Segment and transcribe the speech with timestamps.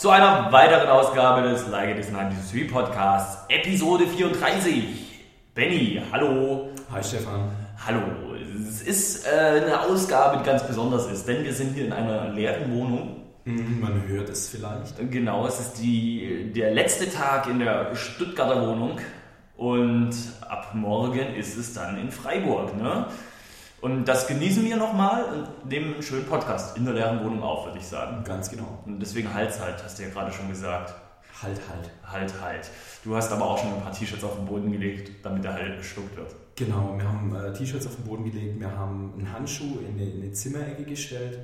[0.00, 4.84] zu einer weiteren Ausgabe des Like It Is 93 Podcasts, Episode 34.
[5.54, 6.70] Benny, hallo.
[6.90, 7.50] Hi Stefan.
[7.86, 8.00] Hallo.
[8.66, 12.30] Es ist äh, eine Ausgabe, die ganz besonders ist, denn wir sind hier in einer
[12.30, 13.16] leeren Wohnung.
[13.44, 14.96] Mhm, man hört es vielleicht.
[15.10, 18.98] Genau, es ist die, der letzte Tag in der Stuttgarter Wohnung
[19.58, 20.14] und
[20.48, 22.74] ab morgen ist es dann in Freiburg.
[22.74, 23.04] Ne?
[23.80, 27.64] Und das genießen wir nochmal und nehmen einen schönen Podcast in der leeren Wohnung auf,
[27.64, 28.22] würde ich sagen.
[28.24, 28.78] Ganz genau.
[28.84, 30.94] Und deswegen Hals halt, hast du ja gerade schon gesagt.
[31.42, 31.90] Halt, halt.
[32.04, 32.70] Halt, halt.
[33.02, 35.78] Du hast aber auch schon ein paar T-Shirts auf den Boden gelegt, damit der halt
[35.78, 36.34] geschluckt wird.
[36.56, 40.10] Genau, wir haben äh, T-Shirts auf den Boden gelegt, wir haben einen Handschuh in eine,
[40.10, 41.38] in eine Zimmerecke gestellt.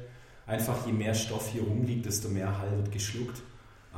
[0.47, 3.41] Einfach je mehr Stoff hier rumliegt, desto mehr Halt wird geschluckt.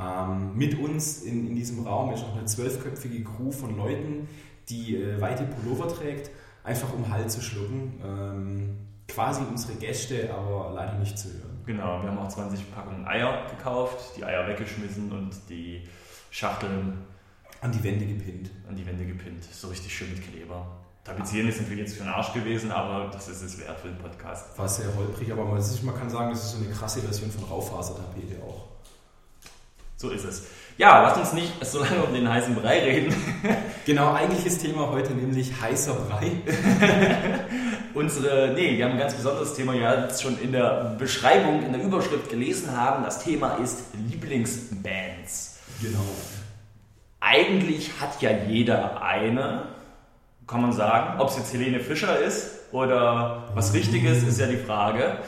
[0.00, 4.28] Ähm, mit uns in, in diesem Raum ist noch eine zwölfköpfige Crew von Leuten,
[4.68, 6.30] die äh, weite Pullover trägt
[6.68, 8.00] einfach um Halt zu schlucken.
[8.04, 11.62] Ähm, quasi unsere Gäste, aber leider nicht zu hören.
[11.66, 15.82] Genau, wir haben auch 20 Packungen Eier gekauft, die Eier weggeschmissen und die
[16.30, 16.98] Schachteln
[17.60, 18.50] an die Wände gepinnt.
[18.68, 20.66] An die Wände gepinnt, so richtig schön mit Kleber.
[21.04, 23.98] Tapezieren ist natürlich jetzt für den Arsch gewesen, aber das ist es wert für den
[23.98, 24.56] Podcast.
[24.58, 27.30] War sehr holprig, aber man, ist, man kann sagen, das ist so eine krasse Version
[27.30, 28.68] von Raufasertapete auch.
[29.96, 30.46] So ist es.
[30.78, 33.12] Ja, lass uns nicht so lange um den heißen Brei reden.
[33.84, 36.30] genau, eigentliches Thema heute nämlich heißer Brei.
[37.94, 41.72] Unsere, nee, wir haben ein ganz besonderes Thema ja jetzt schon in der Beschreibung, in
[41.72, 43.02] der Überschrift gelesen haben.
[43.02, 45.58] Das Thema ist Lieblingsbands.
[45.82, 45.98] Genau.
[47.18, 49.64] Eigentlich hat ja jeder eine,
[50.46, 51.18] kann man sagen.
[51.18, 55.18] Ob es jetzt Helene Fischer ist oder was Richtiges, ist ja die Frage.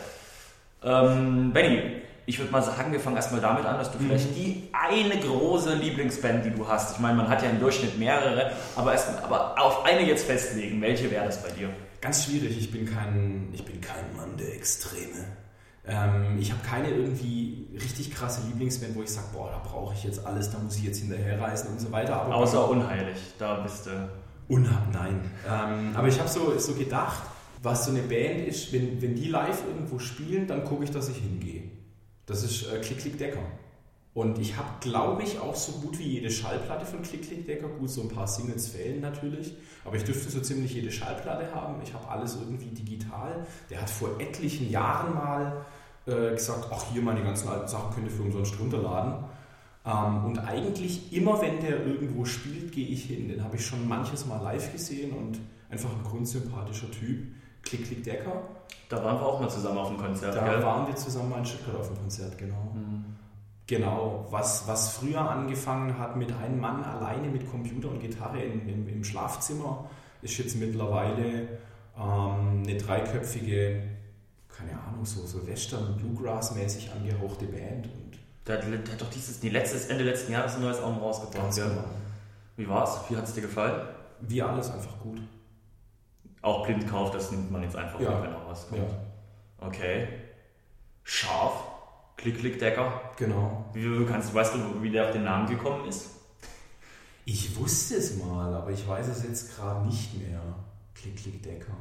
[0.85, 2.00] Ähm, Benny,
[2.31, 4.07] ich würde mal sagen, wir fangen erstmal damit an, dass du mhm.
[4.07, 6.95] vielleicht die eine große Lieblingsband, die du hast.
[6.95, 10.81] Ich meine, man hat ja im Durchschnitt mehrere, aber, erst, aber auf eine jetzt festlegen.
[10.81, 11.71] Welche wäre das bei dir?
[12.01, 12.57] Ganz schwierig.
[12.57, 15.27] Ich bin kein, ich bin kein Mann der Extreme.
[15.85, 20.05] Ähm, ich habe keine irgendwie richtig krasse Lieblingsband, wo ich sage, boah, da brauche ich
[20.05, 22.15] jetzt alles, da muss ich jetzt hinterherreisen und so weiter.
[22.15, 24.09] Aber Außer unheilig, da bist du.
[24.47, 25.29] Unhab, nein.
[25.49, 27.23] Ähm, aber ich habe so, so gedacht,
[27.63, 31.09] was so eine Band ist, wenn, wenn die live irgendwo spielen, dann gucke ich, dass
[31.09, 31.80] ich hingehe.
[32.31, 33.43] Das ist äh, Klick Klick Decker.
[34.15, 37.67] Und ich habe, glaube ich, auch so gut wie jede Schallplatte von Klick Klick Decker.
[37.67, 39.57] Gut, so ein paar Singles fehlen natürlich.
[39.85, 41.83] Aber ich dürfte so ziemlich jede Schallplatte haben.
[41.83, 43.45] Ich habe alles irgendwie digital.
[43.69, 45.67] Der hat vor etlichen Jahren mal
[46.07, 49.25] äh, gesagt, ach hier, meine ganzen alten Sachen könnt ihr für umsonst runterladen.
[49.85, 53.29] Ähm, und eigentlich immer, wenn der irgendwo spielt, gehe ich hin.
[53.29, 57.27] Den habe ich schon manches Mal live gesehen und einfach ein grundsympathischer Typ.
[57.63, 58.60] Klick Klick Decker.
[58.89, 60.35] Da waren wir auch mal zusammen auf dem Konzert.
[60.35, 60.63] Da gell?
[60.63, 62.73] waren wir zusammen mal in Stuttgart auf dem Konzert, genau.
[62.75, 63.05] Mhm.
[63.67, 68.69] Genau, was, was früher angefangen hat mit einem Mann alleine mit Computer und Gitarre in,
[68.69, 69.89] im, im Schlafzimmer,
[70.23, 71.47] ist jetzt mittlerweile
[71.97, 73.81] ähm, eine dreiköpfige,
[74.49, 77.87] keine Ahnung, so, so Western, Bluegrass-mäßig angehauchte Band.
[77.87, 81.55] Und der, der, hat doch dieses, die letztes, Ende letzten Jahres ein neues Album rausgebracht.
[81.55, 81.85] Genau.
[82.57, 82.99] Wie war's?
[83.09, 83.87] Wie hat es dir gefallen?
[84.21, 85.21] Wie alles einfach gut
[86.43, 88.23] auch blind kauft, das nimmt man jetzt einfach, ja.
[88.23, 88.83] wenn auch was kommt.
[88.83, 89.67] Ja.
[89.67, 90.09] Okay.
[91.05, 91.65] Scharf.
[92.17, 93.01] Klick, Klick, Decker.
[93.17, 93.65] Genau.
[93.73, 96.11] Wie, kannst, weißt du, wie der auf den Namen gekommen ist?
[97.25, 100.41] Ich wusste es mal, aber ich weiß es jetzt gerade nicht mehr.
[100.95, 101.73] Klick, Klick, Decker.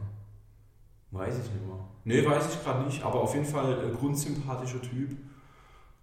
[1.12, 1.80] Weiß ich nicht mehr.
[2.03, 5.18] Nee, weiß ich gerade nicht, aber auf jeden Fall ein grundsympathischer Typ.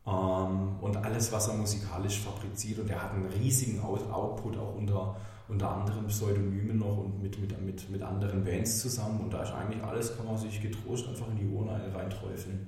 [0.06, 2.80] Ähm, und alles, was er musikalisch fabriziert.
[2.80, 5.16] Und er hat einen riesigen Output auch unter
[5.48, 9.20] unter anderen Pseudonymen noch und mit, mit, mit, mit anderen Bands zusammen.
[9.20, 12.66] Und da ist eigentlich alles, kann man sich getrost einfach in die Urne reinträufeln.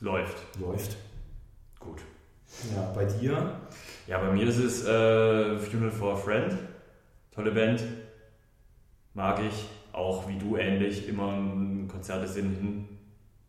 [0.00, 0.36] Läuft.
[0.60, 0.96] Läuft.
[1.78, 2.02] Gut.
[2.74, 3.60] Ja, bei dir?
[4.06, 6.56] Ja, bei mir ist es äh, Funeral for a Friend.
[7.34, 7.82] Tolle Band.
[9.14, 9.66] Mag ich.
[9.92, 11.08] Auch wie du ähnlich.
[11.08, 11.38] Immer
[11.88, 12.88] Konzerte sind hin.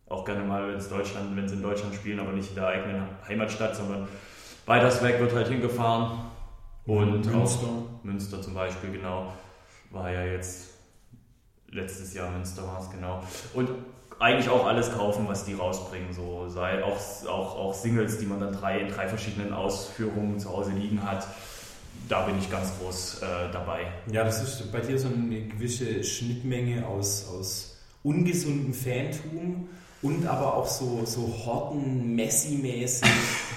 [0.08, 2.66] Auch gerne mal, wenn es Deutschland, wenn sie in Deutschland spielen, aber nicht in der
[2.66, 4.08] eigenen Heimatstadt, sondern
[4.66, 6.29] weiters weg wird halt hingefahren
[6.98, 7.66] und Münster.
[7.66, 9.32] Auch Münster zum Beispiel, genau.
[9.90, 10.70] War ja jetzt
[11.68, 13.22] letztes Jahr Münster war es, genau.
[13.54, 13.70] Und
[14.18, 16.12] eigentlich auch alles kaufen, was die rausbringen.
[16.12, 20.50] So sei auch, auch, auch Singles, die man dann drei, in drei verschiedenen Ausführungen zu
[20.50, 21.26] Hause liegen hat.
[22.08, 23.86] Da bin ich ganz groß äh, dabei.
[24.10, 29.68] Ja, das ist bei dir so eine gewisse Schnittmenge aus, aus ungesundem Fantum
[30.02, 33.08] und aber auch so, so Horten-Messi-mäßig.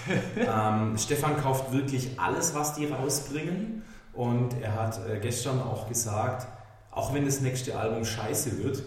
[0.37, 3.83] ähm, Stefan kauft wirklich alles, was die rausbringen.
[4.13, 6.47] Und er hat äh, gestern auch gesagt,
[6.91, 8.83] auch wenn das nächste Album scheiße wird,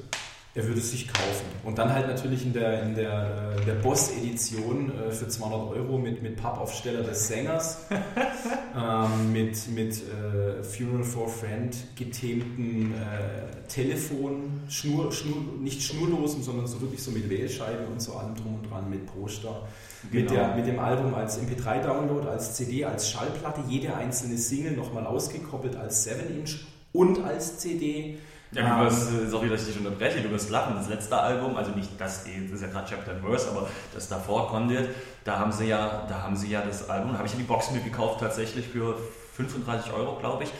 [0.56, 1.44] er würde es sich kaufen.
[1.64, 5.98] Und dann halt natürlich in der, in der, äh, der Boss-Edition äh, für 200 Euro
[5.98, 7.84] mit, mit Pappaufsteller des Sängers,
[8.74, 16.66] ähm, mit mit, äh, Funeral for Friend getämten äh, Telefon, Schnur, Schnur, nicht schnurlosen, sondern
[16.66, 19.68] so wirklich so mit Wählscheibe und so allem drum und dran, mit Poster.
[20.10, 20.22] Genau.
[20.22, 25.04] Mit, der, mit dem Album als MP3-Download, als CD, als Schallplatte, jede einzelne Single nochmal
[25.04, 28.18] ausgekoppelt als 7-Inch und als CD.
[28.56, 30.76] Ja, du wirst, sorry, dass ich dich unterbreche, du wirst lachen.
[30.76, 34.08] Das letzte Album, also nicht das, das ist ja gerade Chapter and Verse, aber das
[34.08, 34.88] davor, Conduit,
[35.24, 37.44] da haben sie ja, da haben sie ja das Album, da habe ich ja die
[37.44, 38.96] Box mitgekauft tatsächlich für
[39.36, 40.50] 35 Euro, glaube ich.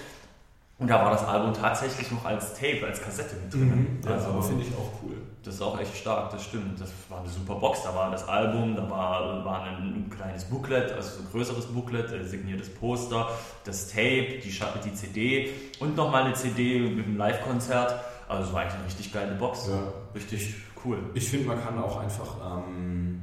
[0.78, 4.00] Und da war das Album tatsächlich noch als Tape, als Kassette mit drin.
[4.02, 5.17] Mhm, also finde ich auch cool.
[5.43, 6.78] Das ist auch echt stark, das stimmt.
[6.78, 7.82] Das war eine super Box.
[7.84, 12.26] Da war das Album, da war, war ein kleines Booklet, also ein größeres Booklet, ein
[12.26, 13.31] signiertes Poster,
[13.64, 14.52] das Tape, die,
[14.84, 15.50] die CD
[15.81, 17.94] und nochmal eine CD mit einem Live-Konzert.
[18.29, 19.69] Also es war eigentlich eine richtig geile Box.
[19.69, 19.82] Ja.
[20.14, 20.99] Richtig cool.
[21.14, 23.22] Ich finde, man kann auch einfach ähm,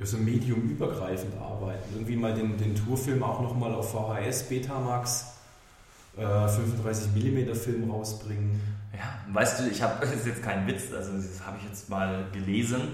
[0.00, 1.82] so mediumübergreifend arbeiten.
[1.94, 5.32] Irgendwie mal den, den Tourfilm auch nochmal auf VHS, Betamax
[6.16, 8.60] 35 äh, mm Film rausbringen.
[8.92, 11.88] Ja, weißt du, ich habe, das ist jetzt kein Witz, also das habe ich jetzt
[11.88, 12.88] mal gelesen,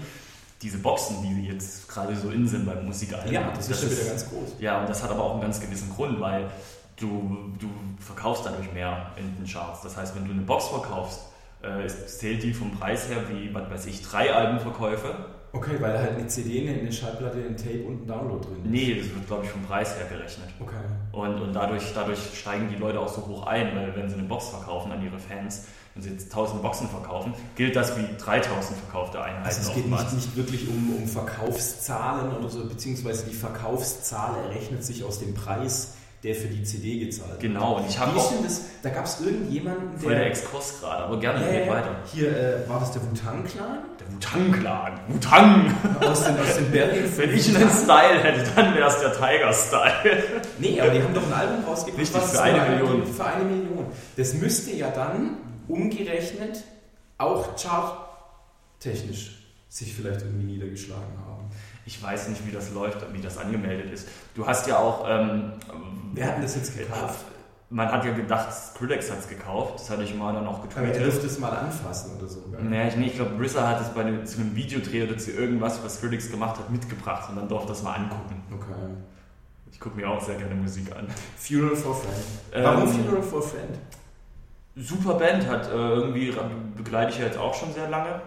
[0.61, 3.31] diese Boxen, die jetzt gerade so in sind beim Musikalbum.
[3.31, 4.55] Ja, das, das ist ja wieder ganz groß.
[4.59, 6.49] Ja, und das hat aber auch einen ganz gewissen Grund, weil
[6.97, 7.69] du, du
[7.99, 9.81] verkaufst dadurch mehr in den Charts.
[9.81, 11.21] Das heißt, wenn du eine Box verkaufst,
[11.61, 15.15] äh, zählt die vom Preis her wie, was weiß ich, drei Albenverkäufe
[15.51, 18.69] Okay, weil da halt eine CD, eine Schallplatte, ein Tape und ein Download drin ist.
[18.69, 20.47] Nee, das wird, glaube ich, vom Preis her gerechnet.
[20.59, 20.75] Okay.
[21.11, 24.27] Und, und dadurch, dadurch steigen die Leute auch so hoch ein, weil wenn sie eine
[24.27, 25.65] Box verkaufen an ihre Fans,
[25.95, 29.45] wenn sie jetzt 1000 Boxen verkaufen, gilt das wie 3000 verkaufte Einheiten.
[29.45, 34.83] Also es geht nicht, nicht, wirklich um, um Verkaufszahlen oder so, beziehungsweise die Verkaufszahl errechnet
[34.83, 37.39] sich aus dem Preis der für die CD gezahlt hat.
[37.39, 38.33] Genau, und ich habe auch...
[38.43, 39.99] Das, da gab es irgendjemanden, der...
[40.01, 41.95] Voll der Exkurs gerade, aber gerne, äh, geht weiter.
[42.11, 43.77] Hier, äh, war das der Wu-Tang-Clan?
[44.11, 45.75] Wu-Tang-Clan, Wu-Tang!
[46.01, 47.03] Aus den, aus den Berlin...
[47.15, 50.41] Wenn ich einen Style hätte, dann wäre es der Tiger-Style.
[50.59, 52.01] Nee, aber die haben doch ein Album rausgebracht.
[52.01, 53.05] Richtig, für eine Million.
[53.05, 53.85] Für eine Million.
[54.17, 56.63] Das müsste ja dann umgerechnet
[57.17, 61.49] auch charttechnisch sich vielleicht irgendwie niedergeschlagen haben.
[61.85, 64.07] Ich weiß nicht, wie das läuft, wie das angemeldet ist.
[64.35, 65.05] Du hast ja auch.
[65.07, 65.53] Ähm,
[66.13, 67.25] Wer hat das jetzt gekauft?
[67.71, 69.75] Man hat ja gedacht, Skrillex hat es gekauft.
[69.75, 70.89] Das hatte ich mal dann auch getweetet.
[70.89, 72.43] Aber er dürfte es mal anfassen oder so.
[72.59, 75.31] Naja, ich, nee, ich glaube, Rissa hat es bei einem, zu einem Videodreh oder zu
[75.31, 78.41] irgendwas, was Skrillex gemacht hat, mitgebracht und dann durfte das mal angucken.
[78.51, 78.73] Okay.
[79.71, 81.07] Ich gucke mir auch sehr gerne Musik an.
[81.37, 82.15] Funeral for Friend.
[82.53, 83.77] Ähm, Warum Funeral for Friend?
[84.75, 86.33] Super Band hat äh, irgendwie
[86.75, 88.21] begleite ich ja jetzt auch schon sehr lange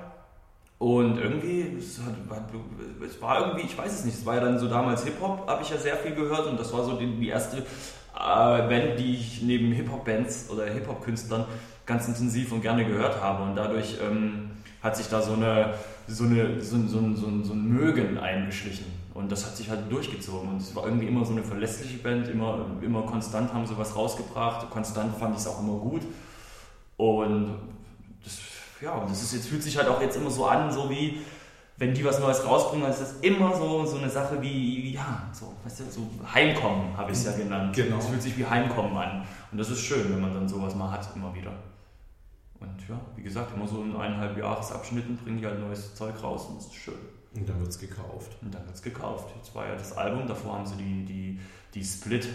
[0.83, 2.15] und irgendwie, es, hat,
[3.07, 5.63] es, war irgendwie, ich weiß es nicht, es war ja dann so damals Hip-Hop, habe
[5.63, 7.63] ich ja sehr viel gehört und das war so die, die erste
[8.15, 11.47] äh, Band, die ich neben Hip-Hop-Bands oder Hip-Hop-Künstlern
[11.87, 14.51] ganz intensiv und gerne gehört habe und dadurch ähm,
[14.83, 15.75] hat sich da so, eine,
[16.09, 18.87] so, eine, so, so, so, so ein Mögen eingeschlichen.
[19.15, 20.49] Und das hat sich halt durchgezogen.
[20.49, 23.95] Und es war irgendwie immer so eine verlässliche Band, immer, immer konstant haben sie was
[23.95, 26.03] rausgebracht, konstant fand ich es auch immer gut.
[26.97, 27.55] Und
[28.81, 31.21] ja, und das ist jetzt, fühlt sich halt auch jetzt immer so an, so wie,
[31.83, 34.93] wenn die was Neues rausbringen, dann ist das immer so, so eine Sache wie, wie
[34.93, 37.75] ja, so, weißt du, so Heimkommen habe ich es ja genannt.
[37.75, 37.99] Genau.
[37.99, 39.27] Es fühlt sich wie Heimkommen an.
[39.51, 41.51] Und das ist schön, wenn man dann sowas mal hat, immer wieder.
[42.61, 46.47] Und ja, wie gesagt, immer so in eineinhalb Jahresabschnitten bringen die halt neues Zeug raus
[46.47, 46.95] und das ist schön.
[47.35, 48.37] Und dann wird es gekauft.
[48.43, 49.35] Und dann wird es gekauft.
[49.37, 51.41] Jetzt war ja das Album, davor haben sie die, die,
[51.75, 52.29] die Split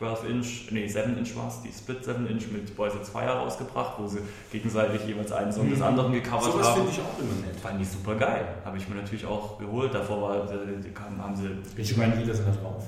[0.00, 4.20] 12-Inch, nee, 7-Inch war es, die Split 7-Inch mit Boys at Fire rausgebracht, wo sie
[4.50, 5.72] gegenseitig jeweils einen Song mhm.
[5.72, 6.74] des anderen gecovert so haben.
[6.74, 7.60] finde ich auch immer nett.
[7.60, 8.46] Fand ich super geil.
[8.64, 9.94] Habe ich mir natürlich auch geholt.
[9.94, 11.50] Davor war, die, die haben sie.
[11.76, 12.84] Welche beiden Lieder sind da drauf?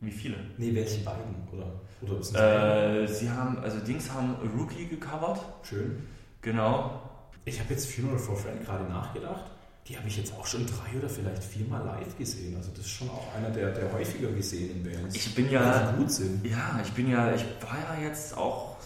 [0.00, 0.36] Wie viele?
[0.58, 1.34] Nee, welche beiden?
[1.52, 1.66] Oder,
[2.02, 5.40] oder äh, sie haben, also Dings haben Rookie gecovert.
[5.62, 6.02] Schön.
[6.40, 7.00] Genau.
[7.44, 9.53] Ich habe jetzt Funeral for Friend gerade nachgedacht
[9.88, 12.56] die habe ich jetzt auch schon drei oder vielleicht viermal live gesehen.
[12.56, 15.14] Also das ist schon auch einer der, der häufiger gesehenen Bands.
[15.14, 16.44] Ich bin ja gut sind.
[16.46, 18.76] Ja, ich bin ja, ich war ja jetzt auch,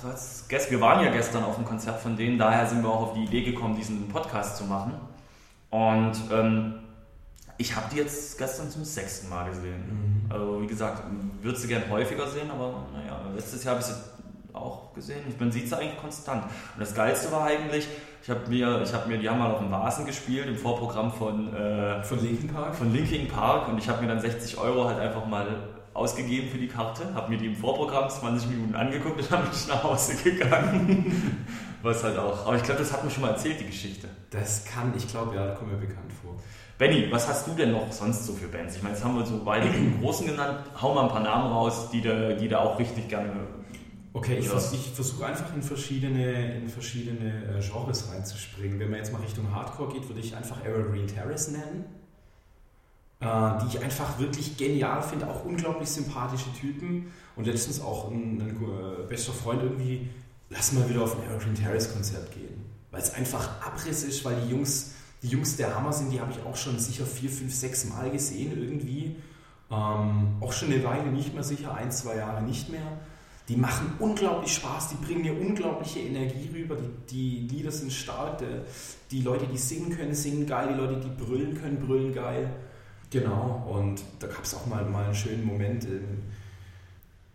[0.68, 3.24] wir waren ja gestern auf dem Konzert von denen, daher sind wir auch auf die
[3.24, 4.94] Idee gekommen, diesen Podcast zu machen.
[5.70, 6.80] Und ähm,
[7.58, 10.24] ich habe die jetzt gestern zum sechsten Mal gesehen.
[10.26, 10.32] Mhm.
[10.32, 11.04] Also wie gesagt,
[11.42, 14.00] würde sie gern häufiger sehen, aber naja, letztes Jahr habe ich sie
[14.52, 15.22] auch gesehen.
[15.38, 16.44] Man sieht sie eigentlich konstant.
[16.44, 17.86] Und das Geilste war eigentlich,
[18.22, 21.12] ich habe mir, ich hab mir, die haben mal auf dem Vasen gespielt im Vorprogramm
[21.12, 22.74] von, äh, von Linkin Park.
[22.74, 25.46] Von Linkin Park und ich habe mir dann 60 Euro halt einfach mal
[25.94, 29.50] ausgegeben für die Karte, habe mir die im Vorprogramm 20 Minuten angeguckt und dann bin
[29.52, 31.46] ich nach Hause gegangen.
[31.82, 32.46] Was halt auch.
[32.46, 34.08] Aber ich glaube, das hat mir schon mal erzählt, die Geschichte.
[34.30, 36.34] Das kann, ich glaube, ja, kommt mir bekannt vor.
[36.76, 38.76] Benny, was hast du denn noch sonst so für Bands?
[38.76, 39.68] Ich meine, jetzt haben wir so beide
[40.00, 40.58] Großen genannt.
[40.80, 43.30] Hau mal ein paar Namen raus, die da, die da auch richtig gerne
[44.18, 48.80] Okay, ich, vers ich versuche einfach in verschiedene, in verschiedene äh, Genres reinzuspringen.
[48.80, 51.84] Wenn man jetzt mal Richtung Hardcore geht, würde ich einfach Evergreen Terrace nennen.
[53.20, 57.12] Äh, die ich einfach wirklich genial finde, auch unglaublich sympathische Typen.
[57.36, 60.08] Und letztens auch ein, ein äh, bester Freund irgendwie,
[60.50, 62.64] lass mal wieder auf ein Evergreen Terrace Konzert gehen.
[62.90, 66.32] Weil es einfach Abriss ist, weil die Jungs, die Jungs der Hammer sind, die habe
[66.32, 69.14] ich auch schon sicher vier, fünf, sechs Mal gesehen irgendwie.
[69.70, 72.98] Ähm, auch schon eine Weile nicht mehr sicher, ein, zwei Jahre nicht mehr.
[73.48, 76.76] Die machen unglaublich Spaß, die bringen mir unglaubliche Energie rüber.
[77.10, 78.42] Die, die Lieder sind stark,
[79.10, 82.50] die, Leute, die singen können, singen geil, die Leute, die brüllen können, brüllen geil.
[83.10, 85.84] Genau, und da gab es auch mal, mal einen schönen Moment.
[85.84, 86.22] In,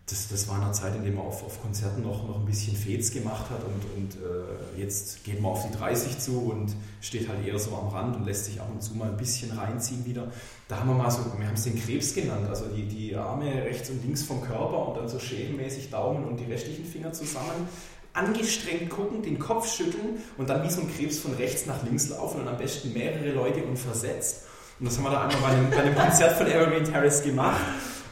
[0.06, 2.76] das, das war eine Zeit, in der man auf, auf Konzerten noch, noch ein bisschen
[2.76, 7.30] Fets gemacht hat und, und äh, jetzt geht man auf die 30 zu und steht
[7.30, 10.06] halt eher so am Rand und lässt sich ab und zu mal ein bisschen reinziehen
[10.06, 10.30] wieder.
[10.68, 13.46] Da haben wir mal so, wir haben es den Krebs genannt, also die, die Arme
[13.46, 17.68] rechts und links vom Körper und dann so schemenmäßig Daumen und die restlichen Finger zusammen
[18.14, 22.10] angestrengt gucken, den Kopf schütteln und dann wie so ein Krebs von rechts nach links
[22.10, 24.44] laufen und am besten mehrere Leute unversetzt.
[24.80, 27.62] Und das haben wir da einmal bei einem, bei einem Konzert von Evergreen Terrace gemacht.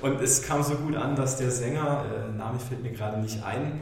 [0.01, 3.43] Und es kam so gut an, dass der Sänger, äh, Name fällt mir gerade nicht
[3.43, 3.81] ein,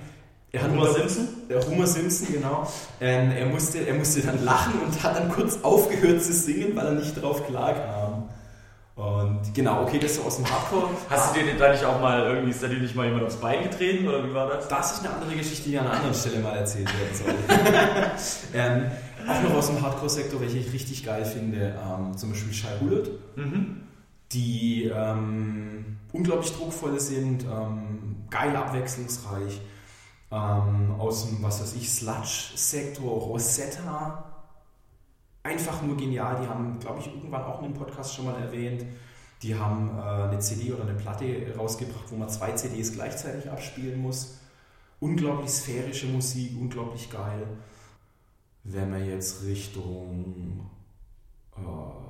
[0.52, 1.28] er hat Homer Simpson?
[1.48, 2.68] Der Homer Simpson, genau.
[3.00, 6.88] Ähm, er, musste, er musste dann lachen und hat dann kurz aufgehört zu singen, weil
[6.88, 8.30] er nicht drauf klarkam.
[8.96, 10.90] Und genau, okay, das ist aus dem Hardcore.
[11.10, 13.38] Hast du dir da nicht auch mal irgendwie, ist da dir nicht mal jemand aufs
[13.38, 14.68] Bein getreten oder wie war das?
[14.68, 17.34] Das ist eine andere Geschichte, die an einer anderen Stelle mal erzählt werden soll.
[18.56, 18.86] ähm,
[19.28, 23.10] auch noch aus dem Hardcore-Sektor, welche ich richtig geil finde, ähm, zum Beispiel Shy Hullet.
[23.36, 23.89] Mhm
[24.32, 29.62] die ähm, unglaublich druckvoll sind, ähm, geil abwechslungsreich.
[30.32, 34.30] Ähm, aus dem, was weiß ich, Sludge-Sektor, Rosetta,
[35.42, 36.40] einfach nur genial.
[36.42, 38.86] Die haben, glaube ich, irgendwann auch in dem Podcast schon mal erwähnt.
[39.42, 41.26] Die haben äh, eine CD oder eine Platte
[41.58, 44.38] rausgebracht, wo man zwei CDs gleichzeitig abspielen muss.
[45.00, 47.48] Unglaublich sphärische Musik, unglaublich geil.
[48.66, 50.70] Wenn man jetzt Richtung
[51.56, 52.09] äh,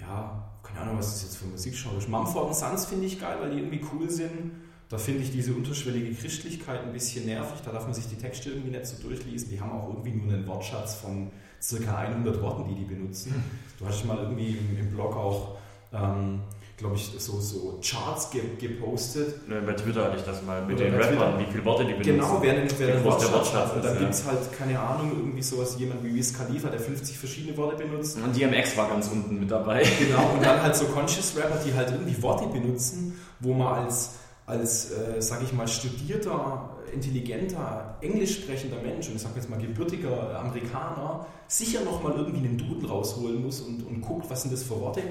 [0.00, 2.08] ja, keine Ahnung, was das jetzt für Musikgenre ist.
[2.08, 4.52] Mumford Sons finde ich geil, weil die irgendwie cool sind.
[4.88, 7.60] Da finde ich diese unterschwellige Christlichkeit ein bisschen nervig.
[7.64, 9.50] Da darf man sich die Texte irgendwie nicht so durchlesen.
[9.50, 13.34] Die haben auch irgendwie nur einen Wortschatz von circa 100 Worten, die die benutzen.
[13.78, 15.58] Du hast mal irgendwie im, im Blog auch
[15.92, 16.40] ähm,
[16.78, 19.34] glaube ich, so, so Charts ge gepostet.
[19.50, 21.92] Ja, bei Twitter hatte ich das mal mit Oder den Rappern, wie viele Worte die
[21.92, 22.12] benutzen.
[22.12, 24.00] Genau, wer denn, wer Wortschatz, Wortschatz Und dann ja.
[24.00, 27.84] gibt es halt, keine Ahnung, irgendwie sowas, jemand wie Wiz Khalifa, der 50 verschiedene Worte
[27.84, 28.16] benutzt.
[28.16, 29.82] Und DMX war ganz unten mit dabei.
[29.98, 34.14] Genau, und dann halt so Conscious Rapper, die halt irgendwie Worte benutzen, wo man als,
[34.46, 39.58] als äh, sag ich mal, studierter, intelligenter, englisch sprechender Mensch, und ich sag jetzt mal
[39.58, 44.62] gebürtiger Amerikaner, sicher nochmal irgendwie einen Duden rausholen muss und, und guckt, was sind das
[44.62, 45.02] für Worte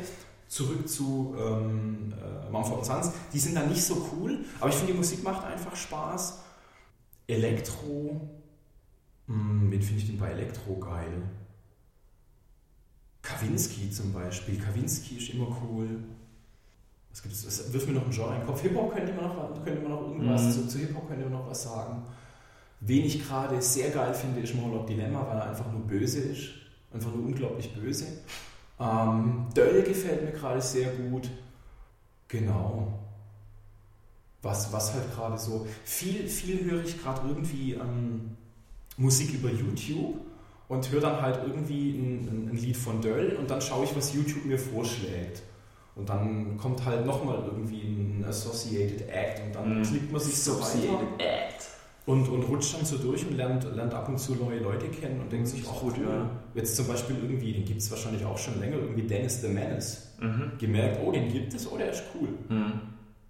[0.48, 3.12] zurück zu ähm, äh, Mumford Sons.
[3.34, 6.40] Die sind dann nicht so cool, aber ich finde, die Musik macht einfach Spaß.
[7.28, 8.30] Elektro,
[9.28, 11.24] hm, wen finde ich denn bei Elektro geil?
[13.22, 14.58] Kawinski zum Beispiel.
[14.58, 15.90] Kawinski ist immer cool.
[17.12, 17.74] Was gibt es?
[17.74, 18.62] Wirf mir noch ein Genre in den Kopf.
[18.62, 20.52] Hip-Hop könnte man noch, könnte man noch irgendwas, mhm.
[20.52, 22.04] zu, zu Hip-Hop könnte man noch was sagen.
[22.80, 26.50] Wen ich gerade sehr geil finde, ist Morlock Dilemma, weil er einfach nur böse ist.
[26.94, 28.06] Einfach nur unglaublich böse.
[28.80, 31.30] Ähm, Döll gefällt mir gerade sehr gut.
[32.28, 33.00] Genau.
[34.42, 35.66] Was, was halt gerade so.
[35.84, 38.38] Viel, viel höre ich gerade irgendwie ähm,
[38.98, 40.20] Musik über YouTube
[40.68, 44.14] und höre dann halt irgendwie ein, ein, Lied von Döll und dann schaue ich, was
[44.14, 45.42] YouTube mir vorschlägt.
[45.96, 49.84] Und dann kommt halt nochmal irgendwie ein Associated Act und dann mm.
[49.84, 51.02] klickt man sich so weiter.
[51.18, 51.57] Act
[52.08, 55.20] und, und rutscht dann so durch und lernt, lernt ab und zu neue Leute kennen
[55.20, 56.30] und denkt sich, auch gut, ja.
[56.56, 60.16] jetzt zum Beispiel irgendwie, den gibt es wahrscheinlich auch schon länger, irgendwie Dennis the Menace.
[60.20, 60.54] Mhm.
[60.58, 62.30] Gemerkt, oh, den gibt es, oh, der ist cool.
[62.48, 62.80] Mhm.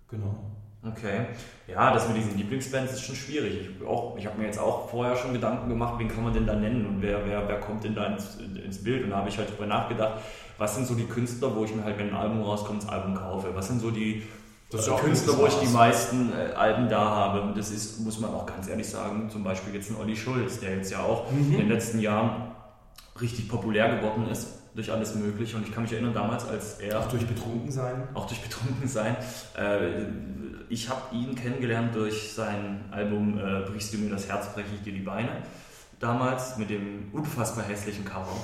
[0.10, 0.36] Genau.
[0.84, 1.26] Okay.
[1.68, 3.62] Ja, das mit diesen Lieblingsbands ist schon schwierig.
[3.62, 6.56] Ich, ich habe mir jetzt auch vorher schon Gedanken gemacht, wen kann man denn da
[6.56, 9.04] nennen und wer, wer, wer kommt denn da ins, ins Bild.
[9.04, 10.22] Und da habe ich halt drüber nachgedacht,
[10.60, 13.16] was sind so die Künstler, wo ich mir halt, wenn ein Album rauskommt, das Album
[13.16, 13.48] kaufe.
[13.56, 14.22] Was sind so die
[14.70, 17.42] das ist auch Künstler, wo ich die meisten äh, Alben da habe.
[17.42, 20.60] Und das ist, muss man auch ganz ehrlich sagen, zum Beispiel jetzt ein Olli Schulz,
[20.60, 21.54] der jetzt ja auch mhm.
[21.54, 22.52] in den letzten Jahren
[23.22, 25.56] richtig populär geworden ist durch alles Mögliche.
[25.56, 27.00] Und ich kann mich erinnern, damals, als er.
[27.00, 28.10] Auch durch Betrunkensein.
[28.14, 29.16] Auch durch Betrunkensein.
[29.58, 30.06] Äh,
[30.70, 34.82] ich habe ihn kennengelernt durch sein Album äh, Brichst du mir das Herz, breche ich
[34.82, 35.30] dir die Beine.
[36.00, 38.36] Damals mit dem unfassbar hässlichen Cover.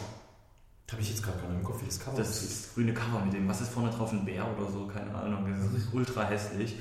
[0.91, 2.93] Habe ich jetzt gerade gar nicht im Kopf, wie das Cover Das ist das grüne
[2.93, 5.45] Cover mit dem, was ist vorne drauf, ein Bär oder so, keine Ahnung.
[5.49, 6.75] Das ist ultra hässlich.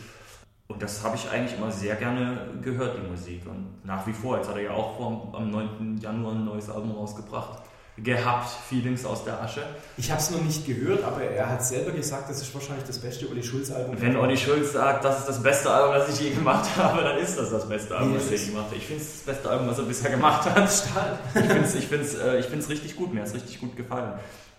[0.69, 3.47] Und das habe ich eigentlich immer sehr gerne gehört, die Musik.
[3.47, 5.99] Und nach wie vor, jetzt hat er ja auch vor, am 9.
[5.99, 7.63] Januar ein neues Album rausgebracht
[7.99, 9.63] gehabt, Feelings aus der Asche.
[9.99, 12.99] Ich habe es noch nicht gehört, aber er hat selber gesagt, das ist wahrscheinlich das
[12.99, 13.97] beste Olli Schulz-Album.
[14.01, 17.19] Wenn Olli Schulz sagt, das ist das beste Album, das ich je gemacht habe, dann
[17.19, 18.77] ist das das beste Album, was er je gemacht hat.
[18.77, 20.73] Ich finde es das beste Album, was er bisher gemacht hat.
[20.73, 21.19] Stahl.
[21.35, 23.77] Ich finde es ich find's, äh, ich find's richtig gut, mir hat es richtig gut
[23.77, 24.15] gefallen.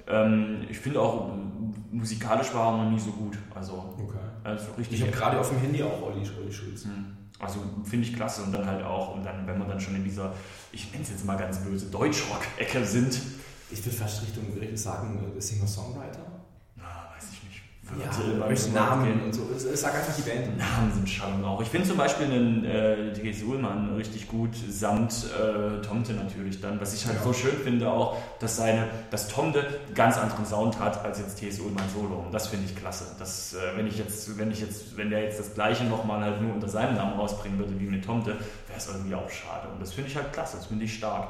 [0.08, 1.32] Ähm, ich finde auch,
[1.92, 3.38] musikalisch war er noch nie so gut.
[3.56, 4.18] Also, okay.
[4.44, 5.00] Also richtig.
[5.00, 6.86] Ich habe gerade auf dem Handy auch Olli, Olli Schulz.
[6.86, 7.23] Mhm.
[7.44, 10.04] Also finde ich klasse und dann halt auch, und dann, wenn wir dann schon in
[10.04, 10.34] dieser,
[10.72, 13.20] ich nenne es jetzt mal ganz böse, Deutschrock-Ecke sind.
[13.70, 14.46] Ich würde fast Richtung
[14.76, 16.26] sagen, äh, Singer-Songwriter.
[16.76, 17.62] Na, weiß ich nicht.
[18.00, 19.42] Ja, Würde durch so Namen und so.
[19.74, 20.58] Sag einfach die Band.
[20.58, 21.62] Namen sind schon auch.
[21.62, 23.44] Ich finde zum Beispiel einen äh, T.S.
[23.44, 26.80] Ullmann richtig gut, samt äh, Tomte natürlich dann.
[26.82, 27.24] Was ich halt Ja.
[27.24, 31.36] so schön finde auch, dass seine, dass Tomte einen ganz anderen Sound hat als jetzt
[31.40, 31.60] T.S.
[31.60, 32.24] Ullmann Solo.
[32.26, 33.06] Und das finde ich klasse.
[33.20, 36.42] Das, äh, wenn ich jetzt, wenn ich jetzt, wenn der jetzt das gleiche nochmal halt
[36.42, 39.68] nur unter seinem Namen rausbringen würde wie mit Tomte, wäre es irgendwie auch schade.
[39.74, 41.30] Und das finde ich halt klasse, das finde ich stark.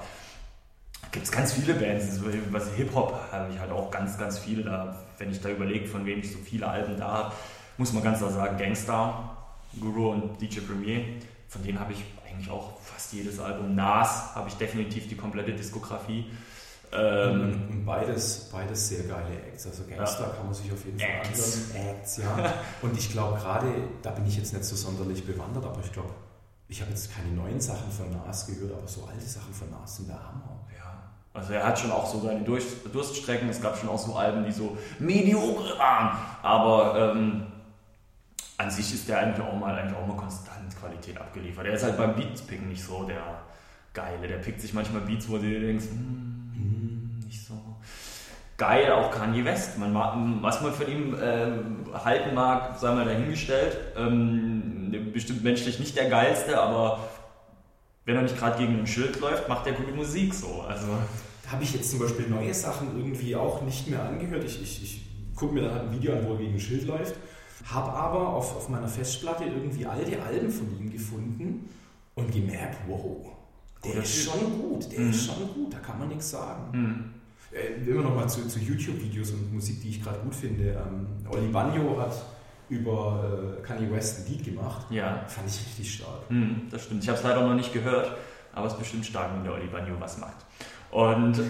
[1.13, 4.99] Gibt es ganz viele Bands, was Hip-Hop habe ich halt auch ganz, ganz viele da.
[5.19, 7.35] Wenn ich da überlege, von wem ich so viele Alben da habe,
[7.77, 9.37] muss man ganz klar sagen, Gangstar,
[9.79, 11.05] Guru und DJ Premier,
[11.47, 13.75] von denen habe ich eigentlich auch fast jedes Album.
[13.75, 16.31] Nas habe ich definitiv die komplette Diskografie.
[16.91, 19.67] Ähm, und, beides, beides sehr geile Acts.
[19.67, 21.69] Also Gangster kann man sich auf jeden Fall Acts.
[21.71, 21.89] anhören.
[21.89, 22.53] Acts, ja.
[22.81, 23.67] Und ich glaube gerade,
[24.01, 26.09] da bin ich jetzt nicht so sonderlich bewandert, aber ich glaube,
[26.67, 29.97] ich habe jetzt keine neuen Sachen von Nas gehört, aber so alte Sachen von Nas
[29.97, 30.52] sind der Hammer.
[31.33, 34.51] Also er hat schon auch so seine Durststrecken, es gab schon auch so Alben, die
[34.51, 37.47] so mediocre waren, aber ähm,
[38.57, 41.65] an sich ist der eigentlich auch mal, eigentlich auch mal konstant Qualität abgeliefert.
[41.65, 43.41] Er ist halt beim Beatspicken nicht so der
[43.93, 47.53] Geile, der pickt sich manchmal Beats, wo du dir denkst, hm, nicht so
[48.57, 49.77] geil, auch Kanye West.
[49.77, 49.93] Man
[50.41, 53.77] was man von ihm ähm, halten mag, sei mal dahingestellt.
[53.97, 56.99] Ähm, bestimmt menschlich nicht der geilste, aber
[58.05, 60.61] wenn er nicht gerade gegen ein Schild läuft, macht er gute Musik so.
[60.61, 60.87] Also
[61.45, 64.43] Da habe ich jetzt zum Beispiel neue Sachen irgendwie auch nicht mehr angehört.
[64.43, 65.01] Ich, ich, ich
[65.35, 67.15] gucke mir dann halt ein Video an, wo er gegen ein Schild läuft.
[67.65, 71.69] Habe aber auf, auf meiner Festplatte irgendwie alte Alben von ihm gefunden
[72.15, 73.25] und gemerkt, wow,
[73.85, 75.09] der ist schon gut, der Mhm.
[75.11, 76.73] ist schon gut, da kann man nichts sagen.
[76.73, 77.03] hm.
[77.51, 80.71] Äh, immer noch mal zu, zu YouTube-Videos und Musik, die ich gerade gut finde.
[80.71, 82.13] Ähm, Oli Bagno hat
[82.69, 84.85] über äh, Kanye West ein Lied gemacht.
[84.89, 86.21] ja, Fand ich richtig stark.
[86.29, 87.03] hm, das stimmt.
[87.03, 88.11] Ich habe es leider noch nicht gehört,
[88.53, 90.37] aber es ist bestimmt stark, wenn der Oli Bagno was macht.
[90.91, 91.49] Und, und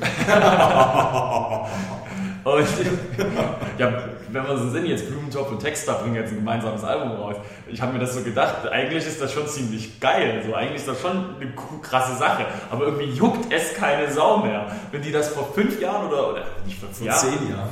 [3.77, 7.35] ja, wenn wir so sind, jetzt Blumentopf und Texter bringen jetzt ein gemeinsames Album raus.
[7.67, 10.43] Ich habe mir das so gedacht, eigentlich ist das schon ziemlich geil.
[10.47, 12.45] So, eigentlich ist das schon eine krasse Sache.
[12.71, 14.71] Aber irgendwie juckt es keine Sau mehr.
[14.91, 17.69] Wenn die das vor fünf Jahren oder, oder nicht vor Jahren, zehn Jahren.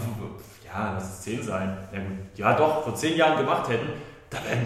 [0.73, 1.77] Ja, lass es zehn sein.
[1.91, 2.17] Ja, gut.
[2.35, 3.89] ja doch, vor zehn Jahren gemacht hätten,
[4.29, 4.57] da wär,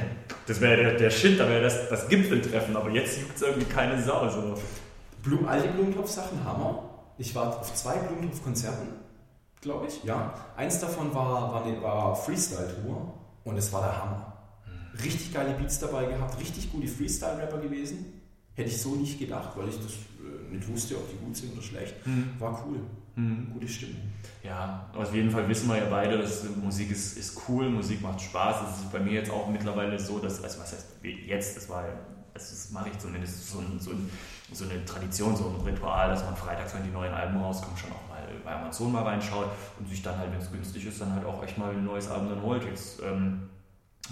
[0.47, 2.75] das wäre der, der Shit, da wäre das, das Gipfeltreffen.
[2.75, 4.29] Aber jetzt juckt es irgendwie keine Sau.
[4.29, 4.55] So.
[5.23, 6.83] Blum, alte Blumentopf-Sachen, Hammer.
[7.17, 8.89] Ich war auf zwei Blumentopf-Konzerten,
[9.61, 10.03] glaube ich.
[10.03, 10.33] Ja.
[10.55, 13.13] Eins davon war, war, war Freestyle-Tour
[13.43, 14.33] und es war der Hammer.
[15.03, 18.14] Richtig geile Beats dabei gehabt, richtig gute Freestyle-Rapper gewesen.
[18.55, 21.53] Hätte ich so nicht gedacht, weil ich das äh, nicht wusste, ob die gut sind
[21.53, 21.95] oder schlecht.
[22.39, 22.79] War cool.
[23.15, 23.49] Hm.
[23.53, 23.95] Gute Stimme.
[24.43, 28.21] Ja, auf jeden Fall wissen wir ja beide, dass Musik ist, ist cool, Musik macht
[28.21, 28.57] Spaß.
[28.69, 31.87] Es ist bei mir jetzt auch mittlerweile so, dass, also was heißt jetzt, das war
[31.87, 31.93] ja,
[32.33, 34.09] das mache ich zumindest so, ein, so, ein,
[34.51, 37.91] so eine Tradition, so ein Ritual, dass man freitags, wenn die neuen Alben rauskommen, schon
[37.91, 39.47] auch mal bei Amazon mal reinschaut
[39.79, 42.09] und sich dann halt, wenn es günstig ist, dann halt auch echt mal ein neues
[42.09, 42.63] Album dann holt.
[42.65, 43.49] Jetzt, ähm,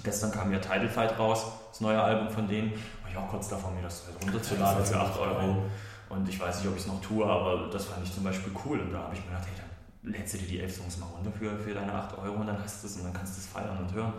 [0.03, 2.71] gestern kam ja Title Fight raus, das neue Album von denen.
[2.71, 5.63] War ich auch kurz davor, mir das runterzuladen für 8 Euro.
[6.09, 8.53] Und ich weiß nicht, ob ich es noch tue, aber das fand ich zum Beispiel
[8.65, 8.79] cool.
[8.79, 11.07] Und da habe ich mir gedacht, hey, dann lädst du dir die elf Songs mal
[11.07, 13.39] runter für, für deine 8 Euro und dann hast du es und dann kannst du
[13.39, 14.13] es feiern und hören.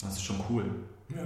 [0.00, 0.64] Das ist schon cool.
[1.08, 1.22] Ja.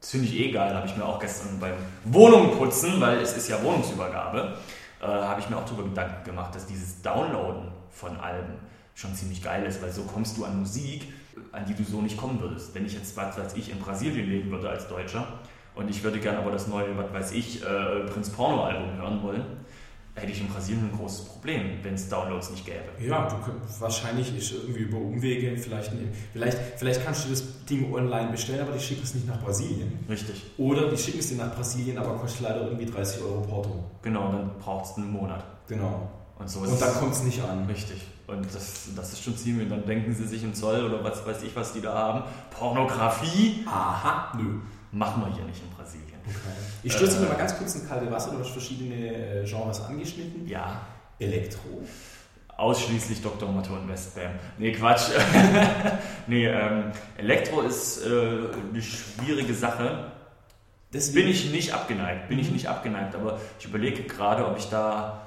[0.00, 3.48] Das finde ich eh geil, habe ich mir auch gestern beim Wohnungputzen, weil es ist
[3.48, 4.56] ja Wohnungsübergabe,
[5.00, 8.54] äh, habe ich mir auch darüber Gedanken gemacht, dass dieses Downloaden von Alben
[8.94, 11.12] schon ziemlich geil ist, weil so kommst du an Musik,
[11.52, 12.74] an die du so nicht kommen würdest.
[12.74, 15.40] Wenn ich jetzt, was weiß ich, in Brasilien leben würde als Deutscher
[15.74, 19.22] und ich würde gerne aber das neue, was weiß ich, äh, Prinz Porno Album hören
[19.22, 19.44] wollen,
[20.14, 22.84] hätte ich in Brasilien ein großes Problem, wenn es Downloads nicht gäbe.
[23.06, 23.36] Ja, du,
[23.80, 25.92] wahrscheinlich ist irgendwie über Umwege, vielleicht,
[26.32, 29.98] vielleicht, vielleicht kannst du das Ding online bestellen, aber die schicken es nicht nach Brasilien.
[30.08, 33.84] Richtig, Oder die schicken es dir nach Brasilien, aber kostet leider irgendwie 30 Euro Porto.
[34.02, 35.44] genau, dann braucht es einen Monat.
[35.68, 36.10] Genau.
[36.38, 37.66] Und so ist Und dann kommt es nicht an.
[37.66, 38.00] Richtig.
[38.26, 39.64] Und das, das ist schon ziemlich.
[39.70, 42.22] Und dann denken sie sich im Zoll oder was weiß ich, was die da haben.
[42.50, 44.58] Pornografie Aha, nö.
[44.92, 46.06] machen wir hier nicht in Brasilien.
[46.82, 47.20] Ich stürze Äh.
[47.20, 48.32] mir mal ganz kurz ins kalte Wasser.
[48.32, 50.48] Du hast verschiedene äh, Genres angeschnitten.
[50.48, 50.80] Ja,
[51.20, 51.82] Elektro.
[52.56, 53.48] ausschließlich Dr.
[53.52, 54.32] Motto und Westbam.
[54.58, 55.10] Nee, Quatsch.
[56.26, 58.08] nee, ähm, Elektro ist äh,
[58.70, 60.10] eine schwierige Sache.
[60.92, 62.54] Deswegen Bin ich nicht abgeneigt, bin ich Mhm.
[62.54, 65.22] nicht abgeneigt, aber ich überlege gerade, ob ich da.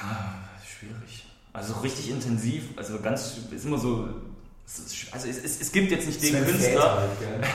[0.00, 0.34] Ja,
[0.64, 1.26] schwierig.
[1.52, 4.08] Also richtig intensiv, also ganz, ist immer so.
[5.10, 7.00] Also es, es, es gibt jetzt nicht den Künstler.
[7.00, 7.10] Halt?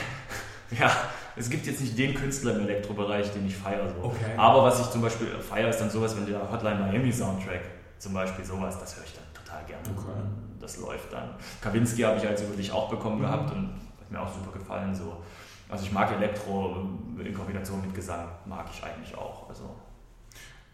[0.70, 0.90] Ja,
[1.36, 3.88] es gibt jetzt nicht den Künstler im Elektrobereich, den ich feiere.
[3.88, 4.08] So.
[4.08, 4.32] Okay.
[4.36, 7.60] Aber was ich zum Beispiel feiere, ist dann sowas, wenn der Hotline Miami Soundtrack,
[7.98, 9.82] zum Beispiel sowas, das höre ich dann total gerne.
[9.96, 10.20] Okay.
[10.60, 11.30] Das läuft dann.
[11.60, 13.22] Kawinski habe ich also wirklich auch bekommen mhm.
[13.22, 13.68] gehabt und
[14.00, 14.94] hat mir auch super gefallen.
[14.94, 15.22] So.
[15.68, 19.48] Also ich mag Elektro in Kombination mit Gesang, mag ich eigentlich auch.
[19.48, 19.70] Also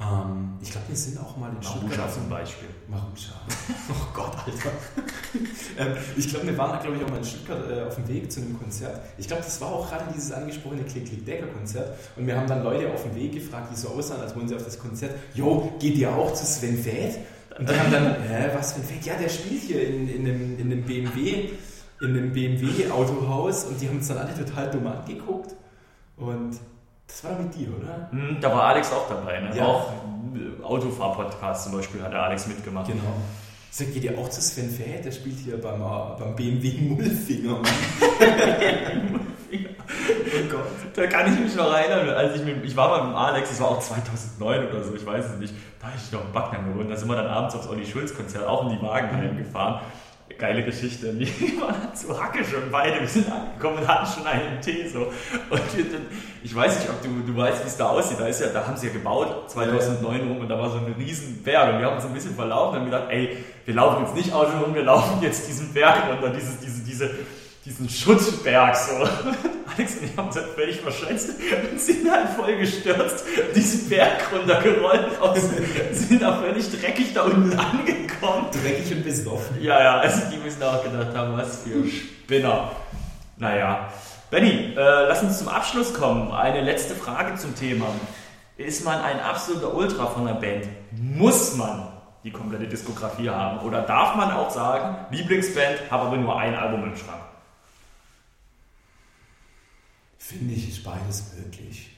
[0.03, 2.15] ähm, ich glaube, wir sind auch mal in Marusha Stuttgart.
[2.15, 2.69] zum Beispiel.
[2.89, 3.33] Marusha.
[3.91, 4.71] Oh Gott, Alter.
[5.79, 8.31] ähm, ich glaube, wir waren, glaube ich, auch mal in Stuttgart äh, auf dem Weg
[8.31, 9.01] zu einem Konzert.
[9.19, 11.99] Ich glaube, das war auch gerade dieses angesprochene Klick-Klick-Decker-Konzert.
[12.17, 14.57] Und wir haben dann Leute auf dem Weg gefragt, die so aussahen, als wollen sie
[14.57, 15.15] auf das Konzert.
[15.35, 17.19] Jo, geht ihr auch zu Sven Feth?
[17.59, 19.05] Und die haben dann, hä, was Sven Feth?
[19.05, 21.51] Ja, der spielt hier in, in, einem, in einem BMW,
[22.01, 23.65] in einem BMW-Autohaus.
[23.65, 25.55] Und die haben uns dann alle total dumm angeguckt.
[26.17, 26.59] Und
[27.07, 28.09] das war mit dir, oder?
[28.11, 29.57] Hm, da war Alex auch dabei, ne?
[29.57, 29.67] Ja.
[29.67, 29.93] Auch
[30.63, 32.87] Autofahr-Podcast zum Beispiel hat der Alex mitgemacht.
[32.87, 33.17] Genau.
[33.71, 35.01] So, geht ihr auch zu Sven Fäh?
[35.03, 37.57] Der spielt hier beim, äh, beim BMW Mullfinger.
[37.61, 37.65] oh
[40.51, 40.67] Gott.
[40.95, 43.61] Da kann ich mich noch erinnern, als ich, mit, ich war mal mit Alex, das
[43.61, 46.73] war auch 2009 oder so, ich weiß es nicht, da habe ich noch in Backnang
[46.73, 49.81] gewohnt, da sind wir dann abends aufs Olli Schulz Konzert auch in die Wagenheim gefahren
[50.39, 51.13] geile Geschichte.
[51.19, 53.01] Wir waren zu Hacke schon beide.
[53.01, 54.89] Wir sind angekommen und hatten schon einen Tee.
[54.89, 55.07] So.
[55.51, 55.85] Und wir,
[56.43, 58.19] ich weiß nicht, ob du, du weißt, wie es da aussieht.
[58.19, 60.95] Da, ist ja, da haben sie ja gebaut, 2009 rum, und da war so ein
[60.99, 61.75] riesen Berg.
[61.75, 64.33] Und wir haben uns ein bisschen verlaufen und haben gedacht, ey, wir laufen jetzt nicht
[64.33, 67.11] außen rum, wir laufen jetzt diesen Berg runter, dieses, diese, diese,
[67.65, 68.93] diesen Schutzberg so.
[69.75, 71.31] Alex und ich haben uns halt völlig verschätzt
[71.71, 77.59] und sind halt voll gestürzt, diesen Berg runtergerollt und sind da völlig dreckig da unten
[77.59, 78.47] angekommen.
[78.53, 79.63] Dreckig und besoffen.
[79.63, 82.73] Ja, ja, also die müssen auch gedacht haben, was für Spinner.
[83.39, 83.89] Naja.
[84.31, 86.33] Benny, äh, lass uns zum Abschluss kommen.
[86.33, 87.87] Eine letzte Frage zum Thema.
[88.57, 90.67] Ist man ein absoluter Ultra von der Band?
[90.91, 91.89] Muss man
[92.25, 93.67] die komplette Diskografie haben?
[93.67, 97.32] Oder darf man auch sagen, Lieblingsband, habe aber nur ein Album im Schrank?
[100.33, 101.91] Finde ich, ist beides möglich.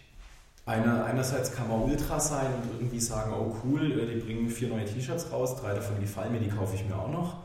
[0.67, 4.69] Einer, einerseits kann man Ultra sein und irgendwie sagen, oh cool, äh, die bringen vier
[4.69, 7.37] neue T-Shirts raus, drei davon gefallen mir, die kaufe ich mir auch noch.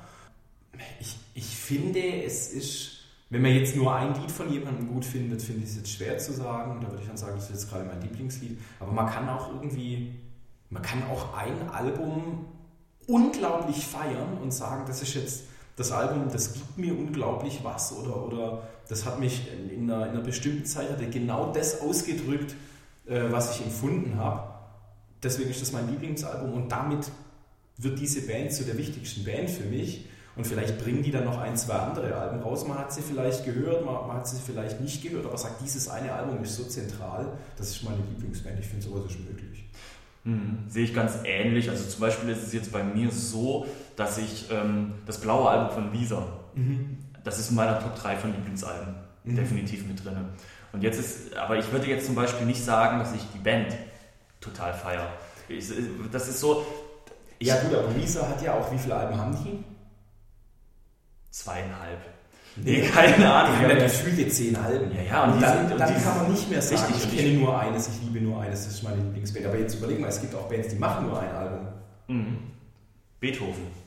[0.99, 5.41] Ich, ich finde, es ist, wenn man jetzt nur ein Lied von jemandem gut findet,
[5.41, 6.80] finde ich es jetzt schwer zu sagen.
[6.82, 8.58] Da würde ich dann sagen, das ist jetzt gerade mein Lieblingslied.
[8.80, 10.13] Aber man kann auch irgendwie,
[10.69, 12.45] man kann auch ein Album
[13.06, 15.43] unglaublich feiern und sagen, das ist jetzt
[15.80, 20.12] das Album, das gibt mir unglaublich was oder, oder das hat mich in einer, in
[20.12, 22.56] einer bestimmten Zeit hat genau das ausgedrückt,
[23.08, 24.50] äh, was ich empfunden habe.
[25.24, 27.10] Deswegen ist das mein Lieblingsalbum und damit
[27.78, 30.06] wird diese Band zu der wichtigsten Band für mich.
[30.36, 32.65] Und vielleicht bringen die dann noch ein, zwei andere Alben raus.
[32.65, 35.89] Man hat sie vielleicht gehört, man, man hat sie vielleicht nicht gehört, aber sagt, dieses
[35.89, 38.60] eine Album ist so zentral, das ist meine Lieblingsband.
[38.60, 39.68] Ich finde sowas ist möglich.
[40.23, 40.65] Mhm.
[40.67, 41.69] Sehe ich ganz ähnlich.
[41.69, 45.71] Also zum Beispiel ist es jetzt bei mir so, dass ich ähm, das blaue Album
[45.71, 46.97] von Lisa, mhm.
[47.23, 49.36] das ist in meiner Top 3 von Lieblingsalben mhm.
[49.36, 50.17] definitiv mit drin.
[50.71, 53.75] Und jetzt ist, aber ich würde jetzt zum Beispiel nicht sagen, dass ich die Band
[54.39, 55.12] total feiere.
[56.12, 56.65] das ist so.
[57.39, 59.63] Ja gut, aber Lisa hat ja auch, wie viele Alben haben die?
[61.32, 61.99] Zweieinhalb.
[62.56, 63.60] Nee, keine Ahnung.
[63.60, 64.92] Wir haben ja gefühlte zehn Alben.
[64.96, 67.38] Ja, ja, und, und dann, sind, dann kann man nicht mehr sagen, richtig, ich kenne
[67.38, 69.46] nur eines, ich liebe nur eines, das ist meine Lieblingsband.
[69.46, 71.68] Aber jetzt überleg mal, es gibt auch Bands, die machen nur ein Album.
[72.08, 72.38] Mhm.
[73.20, 73.80] Beethoven.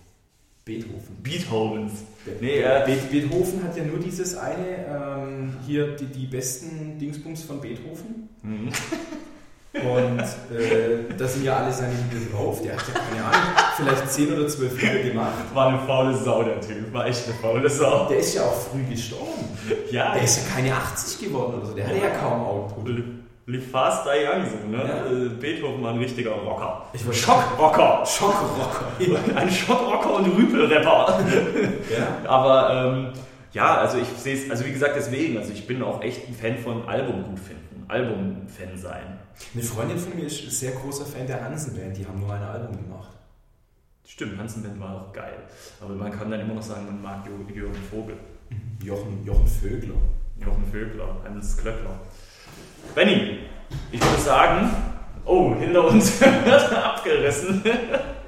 [0.64, 1.16] Beethoven.
[1.22, 1.92] Beethovens.
[2.40, 7.42] Nee, äh, Be Beethoven hat ja nur dieses eine, ähm, hier die, die besten Dingsbums
[7.42, 8.29] von Beethoven.
[8.42, 8.68] Mhm.
[9.74, 12.61] Und äh, da sind ja alle seine Lieder drauf.
[12.62, 15.54] Der hat ja keine Ahnung, vielleicht 10 oder 12 Lieder gemacht.
[15.54, 16.92] War eine faule Sau, der Typ.
[16.92, 18.06] War echt eine faule Sau.
[18.06, 19.48] Der ist ja auch früh gestorben.
[19.90, 20.12] Ja.
[20.12, 21.74] Der ist ja keine 80 geworden oder so.
[21.74, 21.90] Der ja.
[21.90, 23.02] hatte ja kaum Output.
[23.46, 24.85] Live fast die young, so, ne?
[24.85, 25.11] Ja.
[25.11, 26.87] Äh, Beethoven war ein richtiger Rocker.
[26.92, 28.06] Ich war Schockrocker.
[28.06, 28.87] Schockrocker.
[29.37, 31.18] ein Schockrocker und Rüpelrapper.
[31.90, 32.28] ja.
[32.28, 33.12] Aber ähm,
[33.52, 36.35] ja, also ich sehe es, also wie gesagt, deswegen, also ich bin auch echt ein
[36.35, 39.18] Fan von Album gut finden, Album-Fan sein.
[39.55, 42.76] Eine Freundin von mir ist sehr großer Fan der Hansen-Band, die haben nur ein Album
[42.76, 43.12] gemacht.
[44.07, 45.38] Stimmt, Hansen-Band war auch geil.
[45.81, 48.16] Aber man kann dann immer noch sagen, man mag Jürgen Vogel.
[48.83, 49.94] Jochen, Jochen Vögler.
[50.38, 52.00] Jochen Vögler, Hans Klöckler.
[52.94, 53.40] Benny,
[53.90, 54.70] ich würde sagen,
[55.24, 57.62] oh, hinter uns wird abgerissen.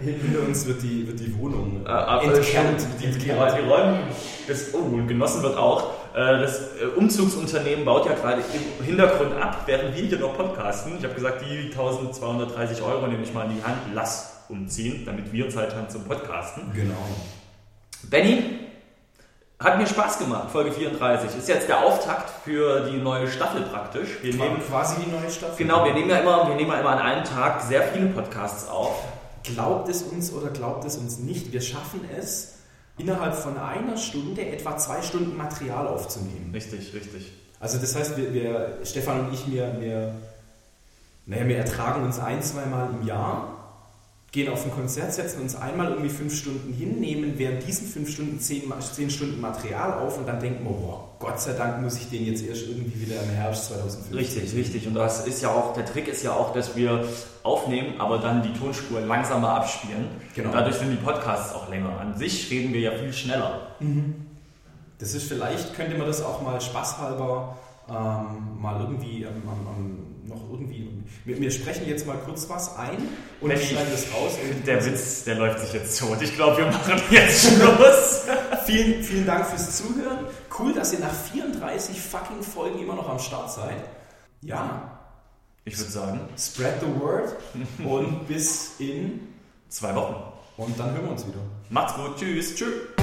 [0.00, 2.86] Hinter uns wird die, wird die Wohnung äh, entkernt.
[3.00, 4.00] Die, die, die, Räume,
[4.46, 5.90] das, oh, genossen wird auch.
[6.14, 8.42] Äh, das äh, Umzugsunternehmen baut ja gerade
[8.78, 10.96] im Hintergrund ab, während wir hier noch podcasten.
[10.98, 15.32] Ich habe gesagt, die 1230 Euro nehme ich mal in die Hand, lass umziehen, damit
[15.32, 16.64] wir Zeit haben zum Podcasten.
[16.74, 16.94] Genau.
[18.10, 18.42] Benny,
[19.64, 21.38] hat mir Spaß gemacht, Folge 34.
[21.38, 24.22] Ist jetzt der Auftakt für die neue Staffel praktisch.
[24.22, 25.56] Wir nehmen quasi die neue Staffel.
[25.56, 28.68] Genau, wir nehmen ja immer, wir nehmen ja immer an einem Tag sehr viele Podcasts
[28.68, 29.02] auf.
[29.42, 32.58] Glaubt es uns oder glaubt es uns nicht, wir schaffen es,
[32.98, 36.50] innerhalb von einer Stunde etwa zwei Stunden Material aufzunehmen.
[36.52, 37.32] Richtig, richtig.
[37.58, 40.14] Also das heißt, wir, wir Stefan und ich, wir, wir,
[41.24, 43.63] naja, wir ertragen uns ein, zweimal im Jahr
[44.34, 48.10] gehen auf ein Konzert, setzen uns einmal irgendwie fünf Stunden hin, nehmen während diesen fünf
[48.10, 51.96] Stunden zehn, zehn Stunden Material auf und dann denken wir, boah, Gott sei Dank muss
[51.96, 54.12] ich den jetzt erst irgendwie wieder im Herbst 2015.
[54.16, 54.86] Richtig, richtig.
[54.88, 57.06] Und das ist ja auch, der Trick ist ja auch, dass wir
[57.44, 60.08] aufnehmen, aber dann die Tonspur langsamer abspielen.
[60.34, 60.48] Genau.
[60.48, 62.00] Und dadurch sind die Podcasts auch länger.
[62.00, 63.68] An sich reden wir ja viel schneller.
[63.78, 64.16] Mhm.
[64.98, 67.56] Das ist vielleicht, könnte man das auch mal spaßhalber
[67.88, 70.90] ähm, mal irgendwie ähm, ähm, noch irgendwie.
[71.24, 72.96] Wir, wir, sprechen jetzt mal kurz was ein
[73.40, 74.32] und Wenn schneiden das raus.
[74.66, 76.20] Der Witz, der läuft sich jetzt tot.
[76.22, 78.26] Ich glaube, wir machen jetzt Schluss.
[78.66, 80.26] vielen, vielen Dank fürs Zuhören.
[80.58, 83.76] Cool, dass ihr nach 34 fucking Folgen immer noch am Start seid.
[84.40, 84.90] Ja.
[85.64, 87.36] Ich würde sagen, spread the word
[87.84, 89.28] und bis in
[89.68, 90.14] zwei Wochen.
[90.56, 91.40] Und dann hören wir uns wieder.
[91.70, 92.16] Macht's gut.
[92.16, 92.54] Tschüss.
[92.54, 92.93] Tschüss.